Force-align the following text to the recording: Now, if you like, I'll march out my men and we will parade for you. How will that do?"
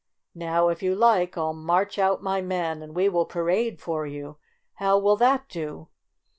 Now, 0.33 0.69
if 0.69 0.81
you 0.81 0.95
like, 0.95 1.37
I'll 1.37 1.53
march 1.53 1.99
out 1.99 2.23
my 2.23 2.41
men 2.41 2.81
and 2.81 2.95
we 2.95 3.07
will 3.07 3.27
parade 3.27 3.79
for 3.79 4.07
you. 4.07 4.37
How 4.77 4.97
will 4.97 5.15
that 5.17 5.47
do?" 5.47 5.89